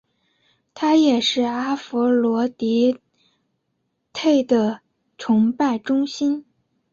[0.73, 2.97] 它也是阿佛罗狄
[4.11, 4.81] 忒的
[5.19, 6.43] 崇拜中心。